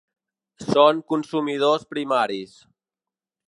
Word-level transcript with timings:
Són 0.67 1.03
consumidors 1.13 1.87
primaris. 1.95 2.57